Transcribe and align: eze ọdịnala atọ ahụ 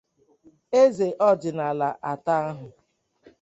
eze 0.81 1.07
ọdịnala 1.29 1.89
atọ 2.11 2.31
ahụ 2.47 2.67